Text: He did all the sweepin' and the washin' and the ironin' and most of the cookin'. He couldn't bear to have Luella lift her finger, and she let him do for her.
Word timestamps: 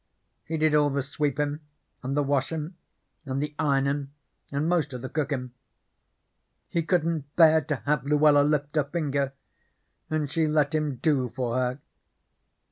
He 0.45 0.57
did 0.57 0.73
all 0.73 0.89
the 0.89 1.03
sweepin' 1.03 1.59
and 2.01 2.17
the 2.17 2.23
washin' 2.23 2.75
and 3.23 3.39
the 3.39 3.53
ironin' 3.59 4.09
and 4.51 4.67
most 4.67 4.93
of 4.93 5.03
the 5.03 5.09
cookin'. 5.09 5.51
He 6.69 6.81
couldn't 6.81 7.35
bear 7.35 7.61
to 7.61 7.75
have 7.85 8.03
Luella 8.07 8.41
lift 8.41 8.75
her 8.77 8.83
finger, 8.83 9.33
and 10.09 10.27
she 10.27 10.47
let 10.47 10.73
him 10.73 10.95
do 10.95 11.29
for 11.35 11.53
her. 11.55 11.79